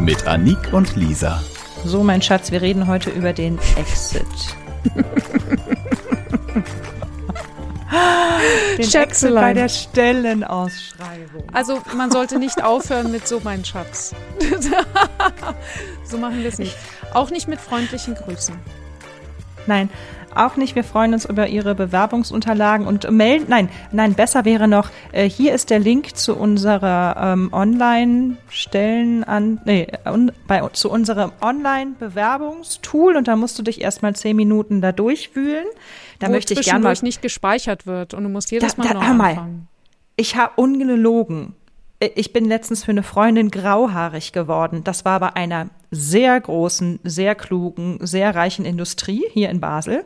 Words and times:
Mit 0.00 0.26
Anik 0.26 0.72
und 0.72 0.96
Lisa. 0.96 1.42
So, 1.84 2.02
mein 2.02 2.22
Schatz, 2.22 2.50
wir 2.50 2.62
reden 2.62 2.86
heute 2.86 3.10
über 3.10 3.32
den 3.32 3.58
Exit. 3.76 4.24
den 8.78 8.92
Exit 8.94 9.34
bei 9.34 9.54
der 9.54 9.68
Stellenausschreibung. 9.68 11.44
Also 11.52 11.80
man 11.96 12.10
sollte 12.10 12.38
nicht 12.38 12.62
aufhören 12.62 13.10
mit 13.10 13.26
so 13.26 13.40
mein 13.42 13.64
Schatz. 13.64 14.14
so 16.04 16.16
machen 16.16 16.38
wir 16.38 16.48
es 16.48 16.58
nicht. 16.58 16.76
Auch 17.12 17.30
nicht 17.30 17.48
mit 17.48 17.60
freundlichen 17.60 18.14
Grüßen. 18.14 18.54
Nein, 19.68 19.88
auch 20.34 20.56
nicht. 20.56 20.74
Wir 20.74 20.82
freuen 20.84 21.12
uns 21.14 21.24
über 21.24 21.46
Ihre 21.48 21.74
Bewerbungsunterlagen 21.74 22.86
und 22.86 23.08
melden. 23.10 23.46
Nein, 23.48 23.68
nein, 23.92 24.14
besser 24.14 24.44
wäre 24.44 24.66
noch, 24.68 24.90
äh, 25.12 25.28
hier 25.28 25.52
ist 25.54 25.70
der 25.70 25.78
Link 25.78 26.16
zu 26.16 26.36
unserer 26.36 27.16
ähm, 27.34 27.50
Online-Stellen 27.52 29.24
an, 29.24 29.60
nee, 29.64 29.86
un, 30.06 30.32
bei, 30.46 30.60
zu 30.72 30.90
unserem 30.90 31.32
Online-Bewerbungstool 31.40 33.16
und 33.16 33.28
da 33.28 33.36
musst 33.36 33.58
du 33.58 33.62
dich 33.62 33.80
erstmal 33.80 34.14
zehn 34.16 34.36
Minuten 34.36 34.80
da 34.80 34.92
durchwühlen. 34.92 35.66
Da 36.18 36.28
Wo 36.28 36.32
möchte 36.32 36.54
ich 36.54 36.62
gerne 36.62 36.82
mal. 36.84 36.94
nicht 37.02 37.22
gespeichert 37.22 37.86
wird 37.86 38.14
und 38.14 38.24
du 38.24 38.28
musst 38.28 38.50
jedes 38.50 38.74
Da- 38.76 38.82
Mal 38.84 38.88
da- 38.92 38.94
neu 38.94 39.14
mal. 39.14 39.28
anfangen. 39.30 39.68
Ich 40.16 40.36
habe 40.36 40.52
ungelogen. 40.56 41.54
Ich 42.00 42.32
bin 42.32 42.44
letztens 42.44 42.84
für 42.84 42.92
eine 42.92 43.02
Freundin 43.02 43.50
grauhaarig 43.50 44.32
geworden. 44.32 44.84
Das 44.84 45.04
war 45.04 45.18
bei 45.18 45.34
einer 45.34 45.68
sehr 45.90 46.40
großen, 46.40 47.00
sehr 47.02 47.34
klugen, 47.34 47.98
sehr 48.00 48.36
reichen 48.36 48.64
Industrie 48.64 49.24
hier 49.32 49.50
in 49.50 49.60
Basel. 49.60 50.04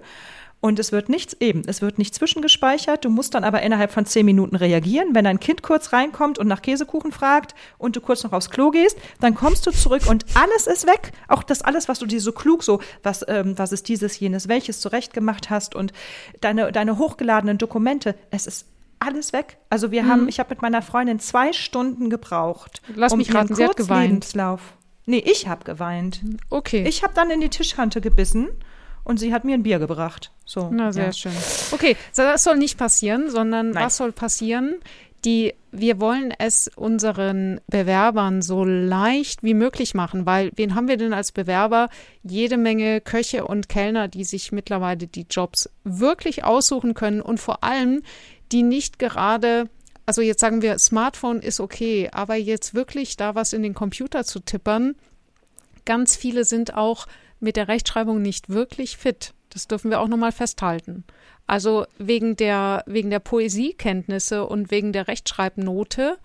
Und 0.65 0.79
es 0.79 0.93
wird 0.93 1.09
nichts 1.09 1.37
eben, 1.41 1.63
es 1.67 1.83
wird 1.83 1.99
nicht 1.99 2.15
zwischengespeichert. 2.15 3.05
Du 3.05 3.11
musst 3.11 3.35
dann 3.35 3.43
aber 3.43 3.63
innerhalb 3.63 3.91
von 3.91 4.07
zehn 4.07 4.25
Minuten 4.25 4.55
reagieren. 4.55 5.09
Wenn 5.13 5.25
dein 5.25 5.41
Kind 5.41 5.63
kurz 5.63 5.93
reinkommt 5.93 6.39
und 6.39 6.47
nach 6.47 6.63
Käsekuchen 6.63 7.11
fragt 7.11 7.57
und 7.79 7.97
du 7.97 8.01
kurz 8.01 8.23
noch 8.23 8.33
aufs 8.33 8.49
Klo 8.49 8.71
gehst, 8.71 8.97
dann 9.21 9.35
kommst 9.35 9.67
du 9.67 9.73
zurück 9.73 10.07
und 10.09 10.25
alles 10.35 10.69
ist 10.69 10.87
weg. 10.87 11.11
Auch 11.27 11.43
das 11.43 11.63
alles, 11.63 11.89
was 11.89 11.99
du 11.99 12.07
dir 12.07 12.21
so 12.21 12.31
klug 12.31 12.63
so, 12.63 12.81
was, 13.03 13.25
ähm, 13.27 13.59
was 13.59 13.73
ist 13.73 13.89
dieses, 13.89 14.19
jenes, 14.21 14.47
welches 14.47 14.81
zurechtgemacht 14.81 15.51
hast 15.51 15.75
und 15.75 15.93
deine, 16.41 16.71
deine 16.71 16.97
hochgeladenen 16.97 17.59
Dokumente, 17.59 18.15
es 18.31 18.47
ist 18.47 18.67
alles 19.03 19.33
weg. 19.33 19.59
Also 19.71 19.91
wir 19.91 20.07
haben, 20.07 20.29
ich 20.29 20.39
habe 20.39 20.51
mit 20.51 20.63
meiner 20.63 20.83
Freundin 20.83 21.19
zwei 21.19 21.53
Stunden 21.53 22.11
gebraucht. 22.11 22.83
Mhm. 22.89 22.95
Lass 22.97 23.17
mich 23.17 23.29
ihren 23.29 23.37
raten, 23.37 23.55
sie 23.55 23.65
hat 23.65 23.77
geweint. 23.77 24.25
Kurzlebenslauf. 24.25 24.75
Nee, 25.07 25.23
ich 25.27 25.49
habe 25.49 25.65
geweint. 25.65 26.21
Okay. 26.51 26.85
Ich 26.87 27.03
habe 27.03 27.13
dann 27.15 27.31
in 27.31 27.41
die 27.41 27.49
Tischkante 27.49 28.01
gebissen 28.01 28.49
und 29.05 29.19
sie 29.19 29.35
hat 29.35 29.45
mir 29.45 29.55
ein 29.55 29.63
Bier 29.63 29.79
gebracht. 29.79 30.31
So. 30.45 30.71
Na, 30.73 30.93
sehr 30.93 31.07
ja. 31.07 31.13
schön. 31.13 31.33
Okay, 31.73 31.97
so, 32.13 32.23
das 32.23 32.45
soll 32.45 32.57
nicht 32.57 32.79
passieren, 32.79 33.31
sondern 33.31 33.71
Nein. 33.71 33.85
was 33.85 33.97
soll 33.97 34.13
passieren? 34.13 34.77
Die, 35.25 35.55
wir 35.71 36.01
wollen 36.01 36.35
es 36.39 36.69
unseren 36.75 37.61
Bewerbern 37.69 38.43
so 38.43 38.65
leicht 38.65 39.45
wie 39.45 39.55
möglich 39.55 39.95
machen, 39.95 40.27
weil 40.27 40.51
wen 40.57 40.75
haben 40.75 40.89
wir 40.89 40.97
denn 40.97 41.13
als 41.13 41.31
Bewerber? 41.31 41.91
Jede 42.25 42.57
Menge 42.57 43.01
Köche 43.01 43.45
und 43.45 43.69
Kellner, 43.69 44.09
die 44.09 44.25
sich 44.25 44.51
mittlerweile 44.51 45.07
die 45.07 45.27
Jobs 45.31 45.71
wirklich 45.85 46.43
aussuchen 46.43 46.95
können 46.95 47.21
und 47.21 47.39
vor 47.39 47.63
allem, 47.63 48.03
die 48.53 48.63
nicht 48.63 48.99
gerade, 48.99 49.69
also 50.07 50.23
jetzt 50.23 50.41
sagen 50.41 50.63
wir, 50.63 50.79
Smartphone 50.79 51.41
ist 51.41 51.61
okay, 51.61 52.11
aber 52.13 52.37
jetzt 52.37 52.75
wirklich 52.75 53.17
da 53.17 53.35
was 53.35 53.53
in 53.53 53.63
den 53.63 53.75
Computer 53.75 54.25
zu 54.25 54.41
tippern, 54.41 54.95
ganz 55.85 56.17
viele 56.17 56.45
sind 56.45 56.75
auch 56.75 57.07
mit 57.41 57.57
der 57.57 57.69
Rechtschreibung 57.69 58.23
nicht 58.23 58.49
wirklich 58.49 58.97
fit. 58.97 59.35
Das 59.51 59.69
dürfen 59.69 59.91
wir 59.91 60.01
auch 60.01 60.09
nochmal 60.09 60.33
festhalten. 60.33 61.05
Also 61.47 61.87
wegen 61.99 62.37
der, 62.37 62.85
wegen 62.87 63.11
der 63.11 63.19
Poesiekenntnisse 63.19 64.47
und 64.47 64.71
wegen 64.71 64.93
der 64.93 65.09
Rechtschreibnote 65.09 66.19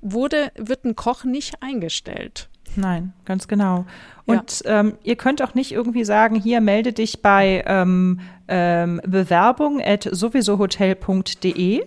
wurde, 0.00 0.52
wird 0.56 0.84
ein 0.84 0.94
Koch 0.94 1.24
nicht 1.24 1.62
eingestellt. 1.62 2.48
Nein, 2.76 3.14
ganz 3.24 3.48
genau. 3.48 3.86
Und 4.26 4.62
ähm, 4.66 4.98
ihr 5.02 5.16
könnt 5.16 5.42
auch 5.42 5.54
nicht 5.54 5.72
irgendwie 5.72 6.04
sagen, 6.04 6.36
hier 6.36 6.60
melde 6.60 6.92
dich 6.92 7.22
bei 7.22 7.64
ähm, 7.66 8.20
ähm, 8.48 9.00
bewerbung 9.06 9.80
at 9.82 10.08
sowiesohotel.de. 10.10 11.84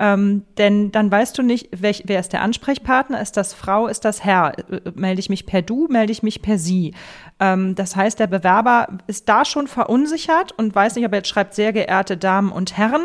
Ähm, 0.00 0.44
denn 0.56 0.92
dann 0.92 1.10
weißt 1.10 1.36
du 1.36 1.42
nicht, 1.42 1.68
welch, 1.72 2.04
wer 2.06 2.20
ist 2.20 2.32
der 2.32 2.42
Ansprechpartner, 2.42 3.20
ist 3.20 3.36
das 3.36 3.52
Frau, 3.52 3.88
ist 3.88 4.04
das 4.04 4.24
Herr, 4.24 4.56
Äh, 4.56 4.92
melde 4.94 5.18
ich 5.18 5.28
mich 5.28 5.44
per 5.44 5.60
Du, 5.60 5.88
melde 5.88 6.12
ich 6.12 6.22
mich 6.22 6.40
per 6.40 6.56
Sie. 6.58 6.94
Ähm, 7.40 7.74
das 7.74 7.96
heißt, 7.96 8.20
der 8.20 8.28
Bewerber 8.28 8.98
ist 9.08 9.28
da 9.28 9.44
schon 9.44 9.66
verunsichert 9.66 10.52
und 10.52 10.72
weiß 10.74 10.94
nicht, 10.94 11.04
ob 11.04 11.12
er 11.12 11.18
jetzt 11.18 11.28
schreibt, 11.28 11.54
sehr 11.54 11.72
geehrte 11.72 12.16
Damen 12.16 12.52
und 12.52 12.76
Herren, 12.76 13.02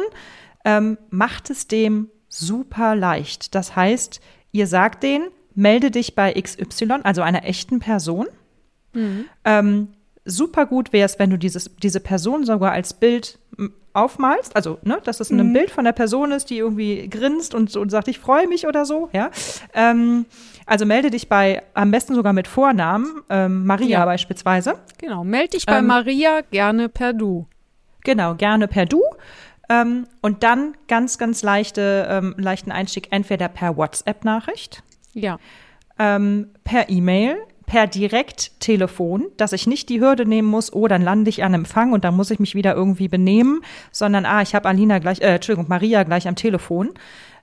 ähm, 0.66 1.00
macht 1.10 1.50
es 1.50 1.68
dem 1.68 2.10
super 2.30 2.96
leicht. 2.96 3.56
Das 3.56 3.76
heißt, 3.76 4.22
ihr 4.52 4.68
sagt 4.68 5.02
denen, 5.02 5.30
melde 5.56 5.90
dich 5.90 6.14
bei 6.16 6.34
XY, 6.34 7.00
also 7.04 7.24
einer 7.24 7.44
echten 7.44 7.80
Person. 7.80 8.28
Ähm, 9.46 9.88
super 10.26 10.66
gut 10.66 10.94
wäre 10.94 11.06
es, 11.06 11.20
wenn 11.20 11.30
du 11.30 11.38
dieses, 11.38 11.70
diese 11.82 12.00
Person 12.00 12.46
sogar 12.46 12.72
als 12.72 12.94
Bild 12.94 13.38
aufmalst, 13.94 14.56
also 14.56 14.80
ne, 14.84 14.98
dass 15.04 15.20
es 15.20 15.30
ein 15.30 15.54
Bild 15.54 15.70
von 15.70 15.84
der 15.86 15.92
Person 15.92 16.32
ist, 16.32 16.50
die 16.50 16.58
irgendwie 16.58 17.08
grinst 17.10 17.54
und, 17.54 17.76
und 17.76 17.90
sagt, 17.92 18.08
ich 18.08 18.18
freue 18.18 18.48
mich 18.48 18.66
oder 18.66 18.86
so, 18.86 19.10
ja. 19.14 19.30
Ähm, 19.76 20.26
also 20.66 20.86
melde 20.86 21.12
dich 21.12 21.30
bei, 21.30 21.62
am 21.76 21.92
besten 21.92 22.16
sogar 22.16 22.34
mit 22.34 22.48
Vornamen, 22.48 23.22
ähm, 23.30 23.66
Maria 23.66 24.00
Ja. 24.00 24.06
beispielsweise. 24.06 24.76
Genau. 24.98 25.24
Meld 25.24 25.54
dich 25.54 25.66
bei 25.68 25.78
Ähm, 25.78 25.86
Maria 25.88 26.42
gerne 26.50 26.90
per 26.90 27.14
Du. 27.14 27.46
Genau, 28.04 28.34
gerne 28.34 28.68
per 28.68 28.86
Du. 28.88 29.02
Ähm, 29.70 30.08
und 30.22 30.42
dann 30.44 30.74
ganz, 30.88 31.18
ganz 31.20 31.44
leichte, 31.44 32.08
ähm, 32.10 32.34
leichten 32.38 32.72
Einstieg, 32.72 33.08
entweder 33.12 33.48
per 33.48 33.78
WhatsApp-Nachricht, 33.78 34.82
Ja. 35.14 35.38
ähm, 36.00 36.50
per 36.64 36.90
E-Mail, 36.90 37.38
per 37.74 37.88
Direkttelefon, 37.88 39.32
dass 39.36 39.52
ich 39.52 39.66
nicht 39.66 39.90
die 39.90 40.00
Hürde 40.00 40.28
nehmen 40.28 40.48
muss, 40.48 40.72
oh, 40.72 40.88
dann 40.88 41.02
lande 41.02 41.28
ich 41.30 41.44
an 41.44 41.56
Empfang 41.56 41.92
und 41.92 42.04
dann 42.04 42.16
muss 42.16 42.30
ich 42.30 42.40
mich 42.40 42.54
wieder 42.54 42.76
irgendwie 42.76 43.08
benehmen, 43.08 43.62
sondern 43.92 44.28
ah, 44.28 44.44
ich 44.44 44.54
habe 44.54 44.70
Alina 44.70 45.00
gleich, 45.00 45.22
äh, 45.22 45.34
Entschuldigung, 45.34 45.70
Maria 45.70 46.04
gleich 46.04 46.28
am 46.28 46.36
Telefon. 46.36 46.92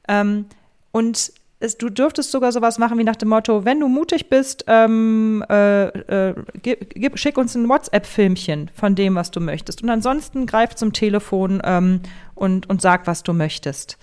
Ähm, 0.06 0.44
und 0.92 1.32
es, 1.58 1.78
du 1.78 1.90
dürftest 1.90 2.30
sogar 2.30 2.52
sowas 2.52 2.78
machen 2.78 2.96
wie 2.96 3.02
nach 3.02 3.16
dem 3.16 3.30
Motto, 3.30 3.64
wenn 3.64 3.80
du 3.80 3.88
mutig 3.88 4.28
bist, 4.28 4.66
ähm, 4.68 5.44
äh, 5.50 5.86
äh, 5.86 6.34
gib, 6.62 6.94
gib, 6.94 7.18
schick 7.18 7.36
uns 7.36 7.56
ein 7.56 7.68
WhatsApp-Filmchen 7.68 8.70
von 8.72 8.94
dem, 8.94 9.16
was 9.16 9.32
du 9.32 9.40
möchtest. 9.40 9.82
Und 9.82 9.90
ansonsten 9.90 10.46
greif 10.46 10.76
zum 10.76 10.92
Telefon 10.92 11.60
ähm, 11.64 12.02
und, 12.36 12.70
und 12.70 12.80
sag, 12.80 13.08
was 13.08 13.24
du 13.24 13.32
möchtest. 13.32 13.98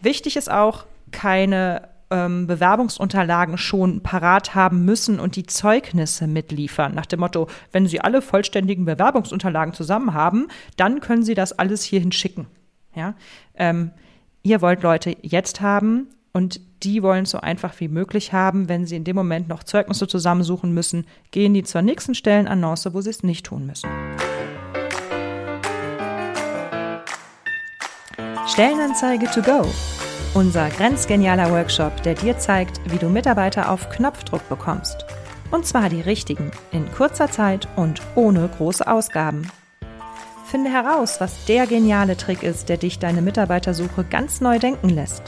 Wichtig 0.00 0.36
ist 0.36 0.48
auch, 0.48 0.84
keine 1.10 1.89
ähm, 2.10 2.46
Bewerbungsunterlagen 2.46 3.58
schon 3.58 4.02
parat 4.02 4.54
haben 4.54 4.84
müssen 4.84 5.20
und 5.20 5.36
die 5.36 5.46
Zeugnisse 5.46 6.26
mitliefern. 6.26 6.94
Nach 6.94 7.06
dem 7.06 7.20
Motto, 7.20 7.48
wenn 7.72 7.86
Sie 7.86 8.00
alle 8.00 8.22
vollständigen 8.22 8.84
Bewerbungsunterlagen 8.84 9.74
zusammen 9.74 10.14
haben, 10.14 10.48
dann 10.76 11.00
können 11.00 11.22
Sie 11.22 11.34
das 11.34 11.58
alles 11.58 11.82
hierhin 11.84 12.12
schicken. 12.12 12.46
Ja? 12.94 13.14
Ähm, 13.54 13.92
ihr 14.42 14.60
wollt 14.60 14.82
Leute 14.82 15.16
jetzt 15.22 15.60
haben 15.60 16.08
und 16.32 16.60
die 16.82 17.02
wollen 17.02 17.24
es 17.24 17.30
so 17.30 17.40
einfach 17.40 17.78
wie 17.80 17.88
möglich 17.88 18.32
haben. 18.32 18.68
Wenn 18.68 18.86
sie 18.86 18.96
in 18.96 19.04
dem 19.04 19.16
Moment 19.16 19.48
noch 19.48 19.64
Zeugnisse 19.64 20.06
zusammensuchen 20.06 20.72
müssen, 20.72 21.06
gehen 21.30 21.54
die 21.54 21.62
zur 21.62 21.82
nächsten 21.82 22.14
Stellenannonce, 22.14 22.94
wo 22.94 23.00
sie 23.00 23.10
es 23.10 23.22
nicht 23.22 23.46
tun 23.46 23.66
müssen. 23.66 23.90
Stellenanzeige 28.46 29.26
to 29.26 29.42
go. 29.42 29.66
Unser 30.32 30.68
grenzgenialer 30.68 31.50
Workshop, 31.50 32.04
der 32.04 32.14
dir 32.14 32.38
zeigt, 32.38 32.80
wie 32.84 32.98
du 32.98 33.08
Mitarbeiter 33.08 33.68
auf 33.68 33.90
Knopfdruck 33.90 34.48
bekommst. 34.48 35.04
Und 35.50 35.66
zwar 35.66 35.88
die 35.88 36.00
richtigen, 36.00 36.52
in 36.70 36.88
kurzer 36.92 37.28
Zeit 37.28 37.66
und 37.74 38.00
ohne 38.14 38.48
große 38.56 38.86
Ausgaben. 38.86 39.50
Finde 40.46 40.70
heraus, 40.70 41.20
was 41.20 41.44
der 41.46 41.66
geniale 41.66 42.16
Trick 42.16 42.44
ist, 42.44 42.68
der 42.68 42.76
dich 42.76 43.00
deine 43.00 43.22
Mitarbeitersuche 43.22 44.04
ganz 44.04 44.40
neu 44.40 44.60
denken 44.60 44.90
lässt. 44.90 45.24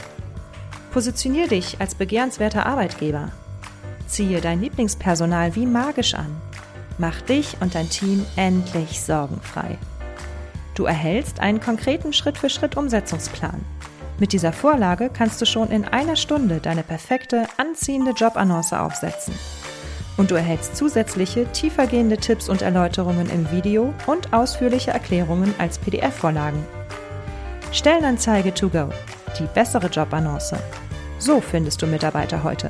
Positionier 0.93 1.49
dich 1.49 1.81
als 1.81 1.95
begehrenswerter 1.95 2.65
Arbeitgeber. 2.65 3.33
Ziehe 4.07 4.39
dein 4.39 4.61
Lieblingspersonal 4.61 5.53
wie 5.55 5.65
magisch 5.65 6.13
an. 6.13 6.33
Mach 6.97 7.19
dich 7.19 7.57
und 7.59 7.75
dein 7.75 7.89
Team 7.89 8.25
endlich 8.37 9.01
sorgenfrei. 9.01 9.77
Du 10.75 10.85
erhältst 10.85 11.41
einen 11.41 11.59
konkreten 11.59 12.13
Schritt-für-Schritt-Umsetzungsplan. 12.13 13.65
Mit 14.23 14.31
dieser 14.31 14.53
Vorlage 14.53 15.09
kannst 15.13 15.41
du 15.41 15.45
schon 15.45 15.69
in 15.69 15.83
einer 15.83 16.15
Stunde 16.15 16.61
deine 16.61 16.81
perfekte, 16.81 17.45
anziehende 17.57 18.11
Jobannonce 18.11 18.71
aufsetzen. 18.71 19.33
Und 20.15 20.31
du 20.31 20.35
erhältst 20.35 20.77
zusätzliche, 20.77 21.45
tiefergehende 21.51 22.15
Tipps 22.15 22.47
und 22.47 22.61
Erläuterungen 22.61 23.29
im 23.29 23.51
Video 23.51 23.93
und 24.07 24.31
ausführliche 24.31 24.91
Erklärungen 24.91 25.53
als 25.57 25.77
PDF-Vorlagen. 25.77 26.65
Stellenanzeige 27.73 28.53
to 28.53 28.69
go. 28.69 28.87
Die 29.37 29.47
bessere 29.53 29.87
Jobannonce. 29.87 30.55
So 31.19 31.41
findest 31.41 31.81
du 31.81 31.85
Mitarbeiter 31.85 32.45
heute. 32.45 32.69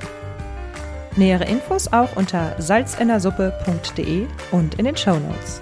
Nähere 1.17 1.45
Infos 1.45 1.93
auch 1.93 2.15
unter 2.15 2.59
salzindersuppe.de 2.59 4.25
und 4.49 4.73
in 4.79 4.85
den 4.85 4.97
Show 4.97 5.19
Notes. 5.19 5.61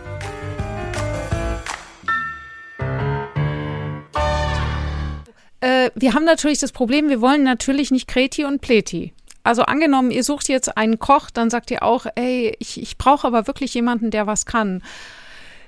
Wir 5.95 6.13
haben 6.13 6.25
natürlich 6.25 6.59
das 6.59 6.71
Problem, 6.71 7.09
wir 7.09 7.21
wollen 7.21 7.43
natürlich 7.43 7.91
nicht 7.91 8.07
Kreti 8.07 8.45
und 8.45 8.61
Pleti. 8.61 9.13
Also 9.43 9.63
angenommen, 9.63 10.11
ihr 10.11 10.23
sucht 10.23 10.49
jetzt 10.49 10.77
einen 10.77 10.99
Koch, 10.99 11.31
dann 11.31 11.49
sagt 11.49 11.71
ihr 11.71 11.83
auch, 11.83 12.05
ey, 12.15 12.55
ich, 12.59 12.81
ich 12.81 12.97
brauche 12.97 13.25
aber 13.25 13.47
wirklich 13.47 13.73
jemanden, 13.73 14.11
der 14.11 14.27
was 14.27 14.45
kann. 14.45 14.83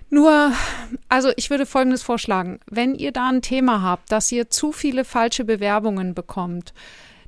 Nur, 0.09 0.51
also 1.09 1.31
ich 1.37 1.49
würde 1.49 1.65
Folgendes 1.65 2.03
vorschlagen. 2.03 2.59
Wenn 2.69 2.93
ihr 2.93 3.11
da 3.11 3.29
ein 3.29 3.41
Thema 3.41 3.81
habt, 3.81 4.11
dass 4.11 4.31
ihr 4.31 4.49
zu 4.49 4.71
viele 4.71 5.05
falsche 5.05 5.43
Bewerbungen 5.43 6.13
bekommt, 6.13 6.73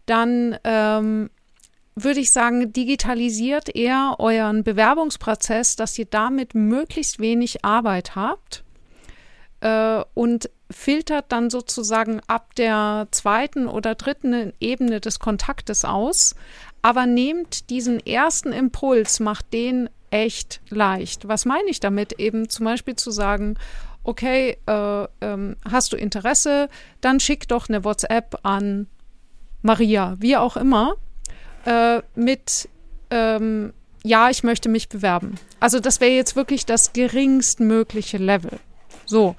dann 0.05 0.59
ähm, 0.63 1.31
würde 1.95 2.19
ich 2.19 2.31
sagen, 2.31 2.71
digitalisiert 2.71 3.75
eher 3.75 4.17
euren 4.19 4.63
Bewerbungsprozess, 4.63 5.75
dass 5.75 5.97
ihr 5.97 6.05
damit 6.05 6.53
möglichst 6.53 7.19
wenig 7.19 7.65
Arbeit 7.65 8.15
habt 8.15 8.63
äh, 9.61 10.03
und 10.13 10.49
filtert 10.71 11.25
dann 11.29 11.49
sozusagen 11.49 12.21
ab 12.27 12.55
der 12.55 13.07
zweiten 13.11 13.67
oder 13.67 13.95
dritten 13.95 14.53
Ebene 14.59 14.99
des 14.99 15.19
Kontaktes 15.19 15.85
aus, 15.85 16.35
aber 16.81 17.05
nehmt 17.05 17.69
diesen 17.69 17.99
ersten 17.99 18.51
Impuls, 18.51 19.19
macht 19.19 19.53
den 19.53 19.89
echt 20.09 20.61
leicht. 20.69 21.27
Was 21.27 21.45
meine 21.45 21.69
ich 21.69 21.79
damit? 21.79 22.13
Eben 22.19 22.49
zum 22.49 22.65
Beispiel 22.65 22.95
zu 22.95 23.11
sagen, 23.11 23.57
okay, 24.03 24.57
äh, 24.65 25.07
ähm, 25.21 25.55
hast 25.69 25.93
du 25.93 25.97
Interesse, 25.97 26.69
dann 27.01 27.19
schick 27.19 27.47
doch 27.47 27.69
eine 27.69 27.83
WhatsApp 27.83 28.39
an 28.43 28.87
Maria, 29.61 30.15
wie 30.19 30.37
auch 30.37 30.57
immer, 30.57 30.95
äh, 31.65 32.01
mit 32.15 32.69
ähm, 33.09 33.73
ja, 34.03 34.29
ich 34.29 34.43
möchte 34.43 34.69
mich 34.69 34.87
bewerben. 34.87 35.35
Also 35.59 35.79
das 35.79 35.99
wäre 35.99 36.11
jetzt 36.11 36.35
wirklich 36.35 36.67
das 36.67 36.93
geringstmögliche 36.93 38.17
Level. 38.17 38.59
So, 39.05 39.35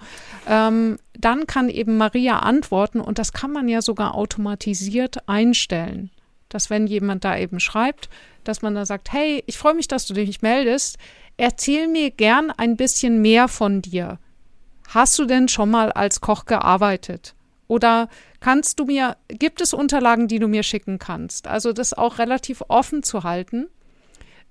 ähm, 0.47 0.99
dann 1.15 1.47
kann 1.47 1.69
eben 1.69 1.97
Maria 1.97 2.39
antworten 2.41 3.01
und 3.01 3.19
das 3.19 3.33
kann 3.33 3.53
man 3.53 3.69
ja 3.69 3.83
sogar 3.83 4.15
automatisiert 4.15 5.29
einstellen, 5.29 6.11
dass 6.49 6.71
wenn 6.71 6.87
jemand 6.87 7.25
da 7.25 7.37
eben 7.37 7.61
schreibt, 7.61 8.09
dass 8.45 8.63
man 8.63 8.75
da 8.75 8.87
sagt, 8.87 9.13
hey, 9.13 9.43
ich 9.47 9.59
freue 9.59 9.75
mich, 9.75 9.89
dass 9.89 10.07
du 10.07 10.15
dich 10.15 10.43
meldest, 10.43 10.99
erzähl 11.37 11.89
mir 11.89 12.11
gern 12.11 12.51
ein 12.51 12.77
bisschen 12.77 13.21
mehr 13.21 13.49
von 13.49 13.83
dir. 13.83 14.19
Hast 14.89 15.19
du 15.19 15.25
denn 15.25 15.49
schon 15.49 15.71
mal 15.71 15.91
als 15.91 16.21
Koch 16.21 16.45
gearbeitet? 16.45 17.35
Oder 17.69 18.09
kannst 18.39 18.79
du 18.79 18.85
mir, 18.85 19.17
gibt 19.29 19.61
es 19.61 19.75
Unterlagen, 19.75 20.29
die 20.29 20.39
du 20.39 20.47
mir 20.47 20.63
schicken 20.63 20.99
kannst? 20.99 21.49
Also 21.49 21.73
das 21.73 21.93
auch 21.93 22.19
relativ 22.19 22.63
offen 22.69 23.03
zu 23.03 23.25
halten. 23.25 23.69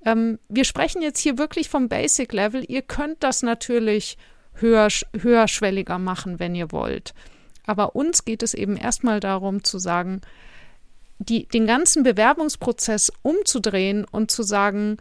Ähm, 0.03 0.39
wir 0.49 0.65
sprechen 0.65 1.01
jetzt 1.01 1.19
hier 1.19 1.37
wirklich 1.37 1.69
vom 1.69 1.87
Basic 1.87 2.33
Level. 2.33 2.63
Ihr 2.67 2.81
könnt 2.81 3.23
das 3.23 3.41
natürlich 3.41 4.17
höher, 4.55 4.87
höherschwelliger 5.19 5.99
machen, 5.99 6.39
wenn 6.39 6.55
ihr 6.55 6.71
wollt. 6.71 7.13
Aber 7.65 7.95
uns 7.95 8.25
geht 8.25 8.43
es 8.43 8.53
eben 8.53 8.77
erstmal 8.77 9.19
darum 9.19 9.63
zu 9.63 9.79
sagen, 9.79 10.21
die, 11.19 11.47
den 11.47 11.65
ganzen 11.65 12.03
Bewerbungsprozess 12.03 13.11
umzudrehen 13.21 14.05
und 14.05 14.31
zu 14.31 14.43
sagen, 14.43 14.97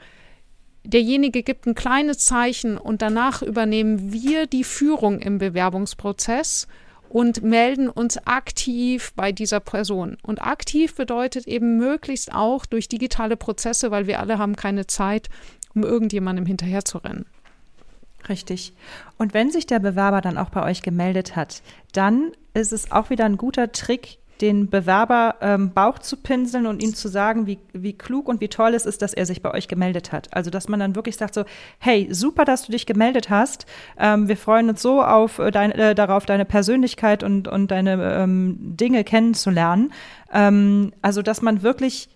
derjenige 0.84 1.42
gibt 1.42 1.66
ein 1.66 1.74
kleines 1.74 2.18
Zeichen 2.18 2.78
und 2.78 3.02
danach 3.02 3.42
übernehmen 3.42 4.12
wir 4.12 4.46
die 4.46 4.64
Führung 4.64 5.18
im 5.18 5.38
Bewerbungsprozess 5.38 6.68
und 7.08 7.42
melden 7.42 7.88
uns 7.88 8.18
aktiv 8.26 9.12
bei 9.14 9.32
dieser 9.32 9.60
Person. 9.60 10.16
Und 10.22 10.42
aktiv 10.42 10.94
bedeutet 10.94 11.46
eben 11.46 11.76
möglichst 11.76 12.32
auch 12.32 12.66
durch 12.66 12.88
digitale 12.88 13.36
Prozesse, 13.36 13.90
weil 13.90 14.06
wir 14.06 14.20
alle 14.20 14.38
haben 14.38 14.56
keine 14.56 14.86
Zeit, 14.86 15.28
um 15.74 15.84
irgendjemandem 15.84 16.46
hinterherzurennen. 16.46 17.26
Richtig. 18.28 18.72
Und 19.18 19.34
wenn 19.34 19.50
sich 19.50 19.66
der 19.66 19.80
Bewerber 19.80 20.20
dann 20.20 20.38
auch 20.38 20.50
bei 20.50 20.62
euch 20.62 20.82
gemeldet 20.82 21.36
hat, 21.36 21.62
dann 21.92 22.32
ist 22.54 22.72
es 22.72 22.90
auch 22.90 23.10
wieder 23.10 23.24
ein 23.24 23.36
guter 23.36 23.72
Trick, 23.72 24.18
den 24.40 24.68
Bewerber 24.68 25.36
ähm, 25.40 25.72
Bauch 25.72 25.98
zu 25.98 26.16
pinseln 26.16 26.66
und 26.66 26.82
ihm 26.82 26.94
zu 26.94 27.08
sagen, 27.08 27.46
wie, 27.46 27.58
wie 27.72 27.96
klug 27.96 28.28
und 28.28 28.40
wie 28.40 28.48
toll 28.48 28.74
es 28.74 28.84
ist, 28.84 29.00
dass 29.00 29.14
er 29.14 29.26
sich 29.26 29.42
bei 29.42 29.52
euch 29.52 29.68
gemeldet 29.68 30.12
hat. 30.12 30.28
Also, 30.34 30.50
dass 30.50 30.68
man 30.68 30.80
dann 30.80 30.96
wirklich 30.96 31.16
sagt 31.16 31.34
so, 31.34 31.44
hey, 31.78 32.08
super, 32.10 32.44
dass 32.44 32.66
du 32.66 32.72
dich 32.72 32.84
gemeldet 32.84 33.30
hast. 33.30 33.66
Ähm, 33.98 34.26
wir 34.28 34.36
freuen 34.36 34.68
uns 34.68 34.82
so 34.82 35.02
auf 35.02 35.38
äh, 35.38 35.50
dein, 35.50 35.70
äh, 35.72 35.94
darauf, 35.94 36.26
deine 36.26 36.44
Persönlichkeit 36.44 37.22
und, 37.22 37.46
und 37.46 37.70
deine 37.70 38.22
ähm, 38.22 38.56
Dinge 38.60 39.04
kennenzulernen. 39.04 39.92
Ähm, 40.32 40.92
also, 41.00 41.22
dass 41.22 41.40
man 41.40 41.62
wirklich 41.62 42.08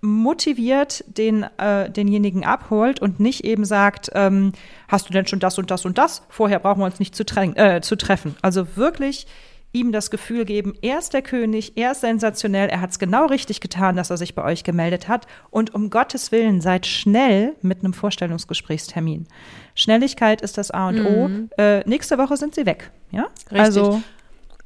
motiviert 0.00 1.04
den, 1.06 1.44
äh, 1.58 1.90
denjenigen 1.90 2.44
abholt 2.44 3.00
und 3.00 3.20
nicht 3.20 3.44
eben 3.44 3.64
sagt, 3.64 4.10
ähm, 4.14 4.52
hast 4.88 5.08
du 5.08 5.12
denn 5.12 5.26
schon 5.26 5.40
das 5.40 5.58
und 5.58 5.70
das 5.70 5.84
und 5.84 5.98
das? 5.98 6.22
Vorher 6.28 6.58
brauchen 6.58 6.80
wir 6.80 6.86
uns 6.86 6.98
nicht 7.00 7.14
zu, 7.14 7.24
äh, 7.24 7.80
zu 7.80 7.96
treffen. 7.96 8.36
Also 8.42 8.76
wirklich 8.76 9.26
ihm 9.74 9.90
das 9.90 10.10
Gefühl 10.10 10.44
geben, 10.44 10.74
er 10.82 11.00
ist 11.00 11.12
der 11.12 11.22
König, 11.22 11.76
er 11.76 11.92
ist 11.92 12.00
sensationell, 12.00 12.68
er 12.68 12.80
hat 12.80 12.90
es 12.90 13.00
genau 13.00 13.26
richtig 13.26 13.60
getan, 13.60 13.96
dass 13.96 14.08
er 14.08 14.16
sich 14.16 14.34
bei 14.34 14.44
euch 14.44 14.62
gemeldet 14.62 15.08
hat. 15.08 15.26
Und 15.50 15.74
um 15.74 15.90
Gottes 15.90 16.30
Willen, 16.30 16.60
seid 16.60 16.86
schnell 16.86 17.56
mit 17.60 17.80
einem 17.80 17.92
Vorstellungsgesprächstermin. 17.92 19.26
Schnelligkeit 19.74 20.42
ist 20.42 20.58
das 20.58 20.70
A 20.70 20.88
und 20.88 20.98
mhm. 21.00 21.50
O. 21.58 21.60
Äh, 21.60 21.80
nächste 21.88 22.18
Woche 22.18 22.36
sind 22.36 22.54
sie 22.54 22.66
weg. 22.66 22.92
Ja? 23.10 23.24
Richtig. 23.50 23.60
Also 23.60 24.02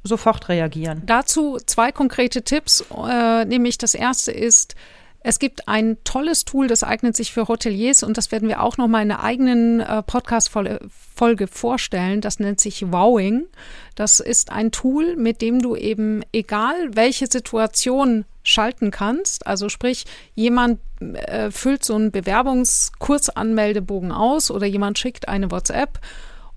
sofort 0.03 0.47
reagieren. 0.47 1.01
Dazu 1.05 1.57
zwei 1.65 1.91
konkrete 1.91 2.43
Tipps. 2.43 2.85
Äh, 2.91 3.45
nämlich 3.45 3.77
das 3.77 3.95
erste 3.95 4.31
ist, 4.31 4.75
es 5.21 5.39
gibt 5.39 5.67
ein 5.67 5.97
tolles 6.05 6.45
Tool, 6.45 6.67
das 6.67 6.83
eignet 6.83 7.15
sich 7.15 7.33
für 7.33 7.47
Hoteliers 7.47 8.03
und 8.03 8.17
das 8.17 8.31
werden 8.31 8.47
wir 8.47 8.61
auch 8.61 8.77
noch 8.77 8.87
mal 8.87 9.01
in 9.01 9.11
einer 9.11 9.21
eigenen 9.21 9.81
äh, 9.81 10.01
Podcast-Folge 10.01 11.47
vorstellen. 11.47 12.21
Das 12.21 12.39
nennt 12.39 12.61
sich 12.61 12.91
Wowing. 12.91 13.47
Das 13.95 14.21
ist 14.21 14.51
ein 14.51 14.71
Tool, 14.71 15.17
mit 15.17 15.41
dem 15.41 15.61
du 15.61 15.75
eben, 15.75 16.21
egal 16.31 16.95
welche 16.95 17.27
Situation 17.27 18.23
schalten 18.43 18.91
kannst, 18.91 19.45
also 19.45 19.67
sprich, 19.67 20.05
jemand 20.35 20.79
äh, 21.01 21.51
füllt 21.51 21.83
so 21.83 21.95
einen 21.95 22.11
Bewerbungskurzanmeldebogen 22.11 24.13
aus 24.13 24.49
oder 24.49 24.65
jemand 24.65 24.97
schickt 24.97 25.27
eine 25.27 25.51
WhatsApp 25.51 25.99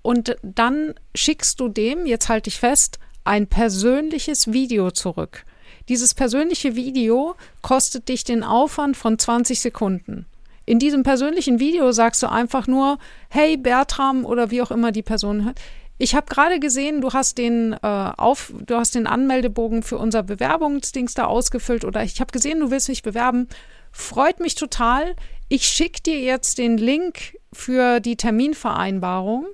und 0.01 0.37
dann 0.41 0.93
schickst 1.13 1.59
du 1.59 1.67
dem, 1.67 2.05
jetzt 2.05 2.29
halte 2.29 2.49
ich 2.49 2.59
fest, 2.59 2.99
ein 3.25 3.47
persönliches 3.47 4.53
Video 4.53 4.91
zurück. 4.91 5.45
Dieses 5.89 6.13
persönliche 6.13 6.75
Video 6.75 7.35
kostet 7.61 8.09
dich 8.09 8.23
den 8.23 8.43
Aufwand 8.43 8.95
von 8.95 9.19
20 9.19 9.59
Sekunden. 9.59 10.25
In 10.65 10.79
diesem 10.79 11.03
persönlichen 11.03 11.59
Video 11.59 11.91
sagst 11.91 12.23
du 12.23 12.31
einfach 12.31 12.67
nur, 12.67 12.97
hey 13.29 13.57
Bertram 13.57 14.25
oder 14.25 14.49
wie 14.49 14.61
auch 14.61 14.71
immer 14.71 14.91
die 14.91 15.01
Person 15.01 15.43
hat. 15.43 15.59
Ich 15.97 16.15
habe 16.15 16.25
gerade 16.27 16.59
gesehen, 16.59 17.01
du 17.01 17.13
hast 17.13 17.37
den 17.37 17.73
äh, 17.73 17.77
auf, 17.81 18.53
du 18.65 18.75
hast 18.75 18.95
den 18.95 19.05
Anmeldebogen 19.05 19.83
für 19.83 19.97
unser 19.97 20.23
Bewerbungsdings 20.23 21.13
da 21.13 21.25
ausgefüllt 21.25 21.85
oder 21.85 22.03
ich 22.03 22.19
habe 22.19 22.31
gesehen, 22.31 22.61
du 22.61 22.71
willst 22.71 22.89
mich 22.89 23.03
bewerben. 23.03 23.47
Freut 23.91 24.39
mich 24.39 24.55
total. 24.55 25.15
Ich 25.49 25.65
schicke 25.65 26.01
dir 26.01 26.19
jetzt 26.19 26.57
den 26.57 26.77
Link 26.77 27.37
für 27.51 27.99
die 27.99 28.15
Terminvereinbarung. 28.15 29.45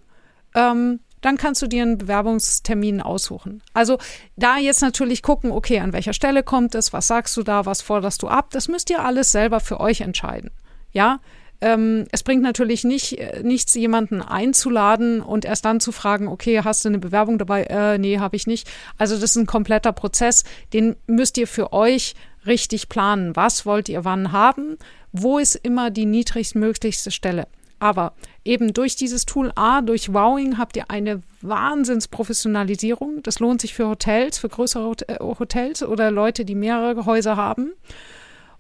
Ähm, 0.55 1.00
dann 1.21 1.38
kannst 1.38 1.61
du 1.61 1.67
dir 1.67 1.83
einen 1.83 1.97
Bewerbungstermin 1.97 3.01
aussuchen. 3.01 3.61
Also 3.73 3.97
da 4.35 4.57
jetzt 4.57 4.81
natürlich 4.81 5.21
gucken, 5.21 5.51
okay, 5.51 5.79
an 5.79 5.93
welcher 5.93 6.13
Stelle 6.13 6.43
kommt 6.43 6.75
es, 6.75 6.93
was 6.93 7.07
sagst 7.07 7.35
du 7.38 7.43
da, 7.43 7.65
was 7.65 7.81
forderst 7.81 8.21
du 8.23 8.27
ab, 8.27 8.49
das 8.51 8.67
müsst 8.67 8.89
ihr 8.89 9.03
alles 9.03 9.31
selber 9.31 9.59
für 9.59 9.79
euch 9.79 10.01
entscheiden. 10.01 10.51
Ja, 10.91 11.19
ähm, 11.61 12.05
es 12.11 12.23
bringt 12.23 12.41
natürlich 12.41 12.83
nicht, 12.83 13.19
äh, 13.19 13.43
nichts, 13.43 13.75
jemanden 13.75 14.21
einzuladen 14.21 15.21
und 15.21 15.43
erst 15.43 15.65
dann 15.65 15.79
zu 15.79 15.91
fragen, 15.91 16.27
okay, 16.27 16.61
hast 16.63 16.85
du 16.85 16.89
eine 16.89 16.99
Bewerbung 16.99 17.38
dabei? 17.38 17.63
Äh, 17.63 17.97
nee, 17.97 18.19
habe 18.19 18.35
ich 18.35 18.47
nicht. 18.47 18.69
Also 18.97 19.15
das 19.15 19.31
ist 19.31 19.35
ein 19.35 19.45
kompletter 19.45 19.91
Prozess, 19.91 20.45
den 20.71 20.95
müsst 21.05 21.38
ihr 21.38 21.47
für 21.47 21.73
euch 21.73 22.15
richtig 22.45 22.88
planen. 22.88 23.35
Was 23.35 23.65
wollt 23.65 23.89
ihr 23.89 24.05
wann 24.05 24.31
haben? 24.31 24.77
Wo 25.11 25.38
ist 25.38 25.55
immer 25.55 25.91
die 25.91 26.05
niedrigstmöglichste 26.05 27.11
Stelle? 27.11 27.47
Aber 27.79 28.13
eben 28.43 28.74
durch 28.74 28.95
dieses 28.95 29.25
Tool 29.25 29.51
A, 29.55 29.81
durch 29.81 30.13
Wowing, 30.13 30.57
habt 30.57 30.75
ihr 30.75 30.89
eine 30.91 31.21
Wahnsinnsprofessionalisierung. 31.41 33.24
Das 33.24 33.39
lohnt 33.39 33.62
sich 33.62 33.74
für 33.74 33.88
Hotels, 33.88 34.38
für 34.38 34.50
größere 34.50 34.93
äh, 35.07 35.17
Hotels 35.19 35.83
oder 35.83 36.12
Leute, 36.12 36.45
die 36.45 36.55
mehrere 36.55 37.05
Häuser 37.05 37.38
haben. 37.38 37.74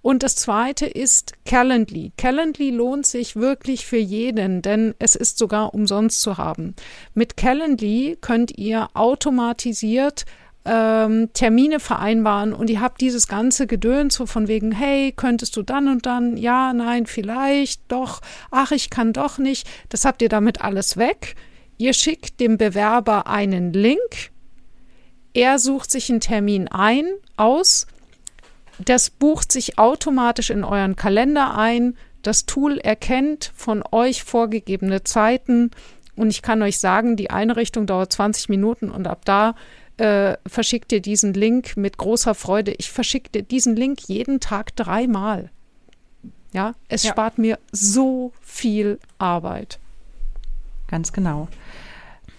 Und 0.01 0.23
das 0.23 0.35
zweite 0.35 0.85
ist 0.85 1.33
Calendly. 1.45 2.13
Calendly 2.15 2.71
lohnt 2.71 3.05
sich 3.05 3.35
wirklich 3.35 3.85
für 3.85 3.97
jeden, 3.97 4.61
denn 4.61 4.95
es 4.97 5.15
ist 5.15 5.37
sogar 5.37 5.73
umsonst 5.73 6.21
zu 6.21 6.37
haben. 6.37 6.73
Mit 7.13 7.35
Calendly 7.35 8.17
könnt 8.21 8.57
ihr 8.57 8.87
automatisiert 8.93 10.25
ähm, 10.71 11.29
Termine 11.33 11.79
vereinbaren 11.79 12.53
und 12.53 12.69
ihr 12.69 12.79
habt 12.79 13.01
dieses 13.01 13.27
ganze 13.27 13.65
Gedöns 13.65 14.13
so 14.15 14.27
von 14.27 14.47
wegen, 14.47 14.71
hey, 14.71 15.11
könntest 15.11 15.57
du 15.57 15.63
dann 15.63 15.87
und 15.87 16.05
dann, 16.05 16.37
ja, 16.37 16.73
nein, 16.73 17.07
vielleicht, 17.07 17.81
doch, 17.87 18.21
ach, 18.51 18.71
ich 18.71 18.91
kann 18.91 19.11
doch 19.11 19.39
nicht, 19.39 19.67
das 19.89 20.05
habt 20.05 20.21
ihr 20.21 20.29
damit 20.29 20.61
alles 20.61 20.97
weg. 20.97 21.35
Ihr 21.79 21.93
schickt 21.93 22.39
dem 22.39 22.57
Bewerber 22.57 23.25
einen 23.25 23.73
Link, 23.73 24.31
er 25.33 25.57
sucht 25.57 25.89
sich 25.89 26.11
einen 26.11 26.19
Termin 26.19 26.67
ein, 26.67 27.05
aus, 27.35 27.87
das 28.77 29.09
bucht 29.09 29.51
sich 29.51 29.79
automatisch 29.79 30.51
in 30.51 30.63
euren 30.63 30.95
Kalender 30.95 31.57
ein, 31.57 31.97
das 32.21 32.45
Tool 32.45 32.77
erkennt 32.77 33.51
von 33.55 33.83
euch 33.91 34.23
vorgegebene 34.23 35.03
Zeiten. 35.03 35.71
Und 36.15 36.29
ich 36.29 36.41
kann 36.41 36.61
euch 36.61 36.79
sagen, 36.79 37.15
die 37.15 37.29
Einrichtung 37.29 37.87
dauert 37.87 38.11
20 38.11 38.49
Minuten 38.49 38.91
und 38.91 39.07
ab 39.07 39.23
da 39.23 39.55
äh, 39.99 40.37
verschickt 40.47 40.91
ihr 40.91 41.01
diesen 41.01 41.33
Link 41.33 41.75
mit 41.75 41.97
großer 41.97 42.33
Freude. 42.33 42.73
Ich 42.77 42.89
verschicke 42.91 43.43
diesen 43.43 43.75
Link 43.75 44.01
jeden 44.07 44.39
Tag 44.39 44.75
dreimal. 44.75 45.49
Ja, 46.51 46.73
es 46.87 47.03
ja. 47.03 47.11
spart 47.11 47.37
mir 47.37 47.59
so 47.71 48.31
viel 48.41 48.99
Arbeit. 49.17 49.79
Ganz 50.87 51.13
genau. 51.13 51.47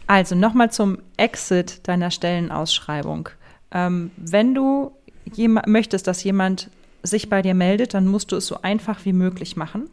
Also 0.07 0.35
nochmal 0.35 0.73
zum 0.73 0.99
Exit 1.17 1.87
deiner 1.87 2.11
Stellenausschreibung. 2.11 3.29
Ähm, 3.71 4.11
wenn 4.17 4.55
du 4.55 4.93
möchtest, 5.67 6.07
dass 6.07 6.25
jemand 6.25 6.71
sich 7.03 7.29
bei 7.29 7.43
dir 7.43 7.55
meldet, 7.55 7.95
dann 7.95 8.09
musst 8.09 8.33
du 8.33 8.37
es 8.37 8.47
so 8.47 8.63
einfach 8.63 9.05
wie 9.05 9.13
möglich 9.13 9.57
machen. 9.57 9.89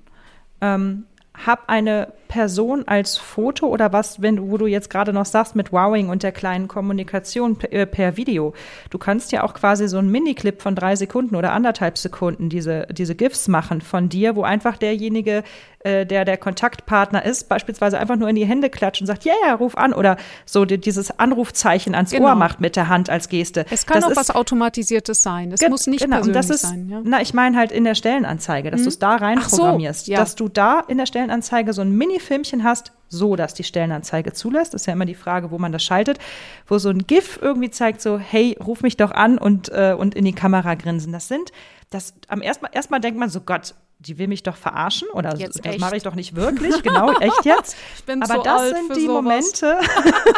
Ähm, 0.62 1.04
hab 1.46 1.70
eine 1.70 2.14
Person 2.28 2.88
als 2.88 3.18
Foto 3.18 3.68
oder 3.68 3.94
was, 3.94 4.22
wenn 4.22 4.38
du, 4.38 4.52
wo 4.52 4.58
du 4.58 4.68
jetzt 4.68 4.90
gerade 4.90 5.14
noch 5.14 5.26
sagst 5.26 5.56
mit 5.56 5.72
Wowing 5.72 6.10
und 6.10 6.24
der 6.24 6.32
kleinen 6.32 6.68
Kommunikation 6.68 7.58
per, 7.58 7.72
äh, 7.72 7.86
per 7.86 8.18
Video. 8.18 8.54
Du 8.90 8.98
kannst 8.98 9.32
ja 9.32 9.44
auch 9.44 9.54
quasi 9.54 9.88
so 9.88 9.98
einen 9.98 10.12
Miniclip 10.12 10.62
von 10.62 10.76
drei 10.76 10.96
Sekunden 10.96 11.36
oder 11.36 11.54
anderthalb 11.54 11.98
Sekunden 11.98 12.50
diese, 12.50 12.88
diese 12.92 13.16
GIFs 13.16 13.48
machen 13.48 13.82
von 13.82 14.10
dir, 14.10 14.36
wo 14.36 14.44
einfach 14.44 14.78
derjenige 14.78 15.44
äh, 15.88 16.06
der 16.06 16.26
der 16.26 16.38
Kontaktpartner 16.38 17.24
ist, 17.24 17.48
beispielsweise 17.48 17.98
einfach 17.98 18.18
nur 18.18 18.28
in 18.28 18.36
die 18.36 18.46
Hände 18.46 18.70
klatscht 18.70 19.02
und 19.02 19.08
sagt, 19.08 19.24
ja, 19.24 19.34
yeah, 19.34 19.48
ja, 19.50 19.56
ruf 19.56 19.78
an 19.78 19.94
oder 19.94 20.18
so 20.46 20.66
die, 20.66 20.78
dieses 20.78 21.18
Anrufzeichen 21.18 21.96
ans 21.96 22.12
genau. 22.12 22.28
Ohr 22.28 22.36
macht 22.36 22.60
mit 22.60 22.76
der 22.76 22.90
Hand 22.90 23.10
als 23.10 23.30
Geste. 23.30 23.66
Es 23.70 23.86
kann 23.86 24.02
das 24.02 24.06
auch 24.06 24.12
ist, 24.12 24.18
was 24.18 24.32
Automatisiertes 24.32 25.22
sein. 25.24 25.52
Es 25.52 25.68
muss 25.70 25.88
nicht 25.88 26.02
genau, 26.02 26.18
persönlich 26.18 26.50
ist, 26.50 26.62
sein. 26.62 26.90
Ja. 26.90 27.02
Na, 27.04 27.22
ich 27.22 27.34
meine 27.34 27.58
halt 27.58 27.72
in 27.72 27.86
der 27.86 27.96
Stellenanzeige, 27.96 28.70
dass 28.70 28.82
mhm. 28.82 28.86
du 28.86 28.90
es 28.90 29.00
da 29.00 29.16
rein 29.16 29.40
Ach 29.42 29.50
programmierst, 29.50 30.08
so, 30.08 30.12
ja. 30.12 30.20
dass 30.20 30.36
du 30.36 30.50
da 30.50 30.82
in 30.88 30.98
der 30.98 31.06
Stellenanzeige 31.06 31.72
so 31.72 31.82
ein 31.82 31.92
Mini-Filmchen 31.92 32.64
hast, 32.66 32.92
so 33.08 33.38
dass 33.38 33.54
die 33.54 33.64
Stellenanzeige 33.64 34.34
zulässt. 34.34 34.74
Das 34.74 34.82
ist 34.82 34.86
ja 34.88 34.94
immer 34.94 35.06
die 35.06 35.16
Frage, 35.16 35.52
wo 35.52 35.58
man 35.58 35.72
das 35.72 35.84
schaltet, 35.84 36.20
wo 36.68 36.78
so 36.80 36.90
ein 36.90 37.08
GIF 37.08 37.40
irgendwie 37.42 37.70
zeigt, 37.70 38.02
so, 38.02 38.18
hey, 38.20 38.58
ruf 38.62 38.82
mich 38.82 38.98
doch 38.98 39.12
an 39.12 39.38
und, 39.38 39.70
äh, 39.70 39.96
und 39.98 40.16
in 40.16 40.26
die 40.26 40.34
Kamera 40.34 40.76
grinsen. 40.76 41.14
Das 41.14 41.30
sind, 41.30 41.54
das 41.90 42.14
am 42.28 42.42
erstmal 42.42 42.72
erstmal 42.74 43.00
denkt 43.00 43.18
man 43.18 43.30
so, 43.30 43.40
Gott, 43.40 43.74
die 44.00 44.18
will 44.18 44.28
mich 44.28 44.44
doch 44.44 44.56
verarschen 44.56 45.08
oder 45.14 45.36
jetzt 45.38 45.66
das 45.66 45.78
mache 45.80 45.98
ich 45.98 46.04
doch 46.04 46.16
nicht 46.16 46.36
wirklich, 46.36 46.84
genau, 46.84 47.12
echt 47.20 47.46
jetzt. 47.46 47.76
Ich 47.98 48.04
bin 48.04 48.22
Aber 48.22 48.36
so 48.36 48.44
das 48.44 48.70
sind 48.70 48.96
die 48.96 49.06
sowas. 49.06 49.24
Momente. 49.24 49.80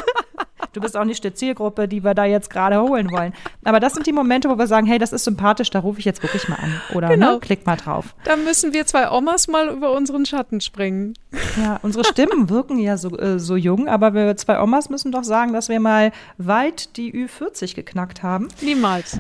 du 0.74 0.82
bist 0.82 0.96
auch 0.96 1.04
nicht 1.04 1.24
die 1.24 1.34
Zielgruppe, 1.34 1.88
die 1.88 2.04
wir 2.04 2.13
da 2.13 2.25
jetzt 2.25 2.50
gerade 2.50 2.82
holen 2.82 3.12
wollen. 3.12 3.34
Aber 3.63 3.80
das 3.80 3.94
sind 3.94 4.08
die 4.08 4.13
Momente, 4.13 4.50
wo 4.50 4.58
wir 4.58 4.68
sagen, 4.68 4.88
hey, 4.88 4.98
das 4.98 5.12
ist 5.12 5.24
sympathisch, 5.24 5.70
da 5.70 5.80
rufe 5.80 6.00
ich 6.00 6.06
jetzt 6.06 6.24
wirklich 6.24 6.48
mal 6.48 6.56
an. 6.56 6.82
Oder 6.94 7.10
genau. 7.10 7.34
ne, 7.34 7.39
klick 7.39 7.66
mal 7.66 7.75
drauf. 7.75 8.16
Da 8.24 8.36
müssen 8.36 8.74
wir 8.74 8.86
zwei 8.86 9.10
Omas 9.12 9.48
mal 9.48 9.70
über 9.70 9.92
unseren 9.92 10.25
Schatten 10.25 10.62
springen. 10.62 11.13
Ja, 11.58 11.80
unsere 11.82 12.06
Stimmen 12.06 12.50
wirken 12.50 12.80
ja 12.80 12.98
so, 12.98 13.18
äh, 13.18 13.39
so 13.39 13.56
jung, 13.56 13.88
aber 13.88 14.13
wir 14.13 14.36
zwei 14.38 14.62
Omas 14.62 14.89
müssen 14.89 15.12
doch 15.12 15.24
sagen, 15.24 15.54
dass 15.54 15.70
wir 15.70 15.80
mal 15.80 16.12
weit 16.38 16.96
die 16.98 17.13
Ü40 17.13 17.75
geknackt 17.75 18.24
haben. 18.24 18.48
Niemals. 18.62 19.20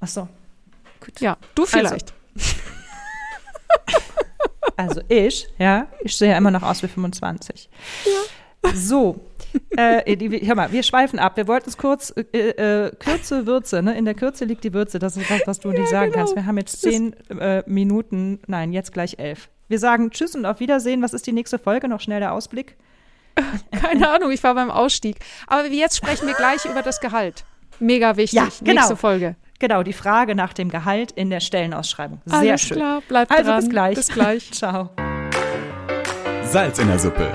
Ach 0.00 0.08
so. 0.08 0.28
Gut. 1.00 1.20
Ja, 1.20 1.36
du 1.54 1.62
also, 1.62 1.78
vielleicht. 1.78 2.12
Also. 2.12 2.21
Also 4.88 5.00
ich, 5.08 5.48
ja, 5.58 5.86
ich 6.00 6.16
sehe 6.16 6.30
ja 6.30 6.38
immer 6.38 6.50
noch 6.50 6.62
aus 6.62 6.82
wie 6.82 6.88
25. 6.88 7.68
Ja. 8.04 8.72
So, 8.74 9.20
äh, 9.76 10.16
die, 10.16 10.46
hör 10.46 10.54
mal, 10.54 10.72
wir 10.72 10.82
schweifen 10.82 11.18
ab. 11.18 11.36
Wir 11.36 11.48
wollten 11.48 11.68
es 11.68 11.76
kurz, 11.76 12.12
äh, 12.32 12.50
äh, 12.50 12.92
Kürze, 12.96 13.46
Würze, 13.46 13.82
ne? 13.82 13.96
In 13.96 14.04
der 14.04 14.14
Kürze 14.14 14.44
liegt 14.44 14.64
die 14.64 14.72
Würze. 14.72 14.98
Das 14.98 15.16
ist 15.16 15.30
was, 15.30 15.42
was 15.46 15.60
du 15.60 15.70
ja, 15.72 15.80
nicht 15.80 15.90
sagen 15.90 16.12
genau. 16.12 16.18
kannst. 16.24 16.36
Wir 16.36 16.46
haben 16.46 16.58
jetzt 16.58 16.80
zehn 16.80 17.14
äh, 17.30 17.62
Minuten, 17.66 18.40
nein, 18.46 18.72
jetzt 18.72 18.92
gleich 18.92 19.18
elf. 19.18 19.48
Wir 19.68 19.78
sagen 19.78 20.10
Tschüss 20.10 20.34
und 20.34 20.46
auf 20.46 20.60
Wiedersehen. 20.60 21.02
Was 21.02 21.12
ist 21.12 21.26
die 21.26 21.32
nächste 21.32 21.58
Folge? 21.58 21.88
Noch 21.88 22.00
schnell 22.00 22.20
der 22.20 22.32
Ausblick. 22.32 22.76
Keine 23.72 24.10
Ahnung, 24.10 24.30
ich 24.30 24.42
war 24.42 24.54
beim 24.54 24.70
Ausstieg. 24.70 25.16
Aber 25.46 25.66
jetzt 25.66 25.96
sprechen 25.96 26.26
wir 26.26 26.34
gleich 26.34 26.64
über 26.64 26.82
das 26.82 27.00
Gehalt. 27.00 27.44
Mega 27.78 28.16
wichtig. 28.16 28.38
Ja, 28.38 28.48
genau. 28.60 28.80
Nächste 28.80 28.96
Folge. 28.96 29.36
Genau, 29.62 29.84
die 29.84 29.92
Frage 29.92 30.34
nach 30.34 30.54
dem 30.54 30.70
Gehalt 30.70 31.12
in 31.12 31.30
der 31.30 31.38
Stellenausschreibung. 31.38 32.20
Sehr 32.24 32.36
Alles 32.36 32.62
schön. 32.62 32.78
klar, 32.78 33.00
bleibt 33.06 33.30
also 33.30 33.44
dran. 33.44 33.60
bis 33.60 33.70
gleich. 33.70 33.94
Bis 33.94 34.08
gleich. 34.08 34.50
Ciao. 34.50 34.90
Salz 36.42 36.80
in 36.80 36.88
der 36.88 36.98
Suppe. 36.98 37.32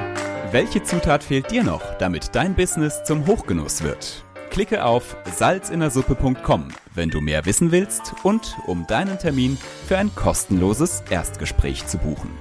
Welche 0.52 0.84
Zutat 0.84 1.24
fehlt 1.24 1.50
dir 1.52 1.64
noch, 1.64 1.82
damit 2.00 2.36
dein 2.36 2.54
Business 2.54 3.02
zum 3.06 3.26
Hochgenuss 3.28 3.82
wird? 3.82 4.26
Klicke 4.50 4.84
auf 4.84 5.16
salzinnersuppe.com, 5.38 6.68
wenn 6.96 7.10
du 7.10 7.22
mehr 7.22 7.46
wissen 7.46 7.72
willst 7.72 8.14
und 8.24 8.58
um 8.66 8.86
deinen 8.88 9.18
Termin 9.18 9.58
für 9.88 9.98
ein 9.98 10.14
kostenloses 10.14 11.04
Erstgespräch 11.10 11.88
zu 11.88 11.98
buchen. 11.98 12.32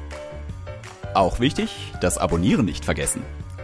Auch 1.14 1.38
wichtig, 1.38 1.92
das 2.00 2.18
Abonnieren 2.18 2.64
nicht 2.64 2.84
vergessen 2.84 3.22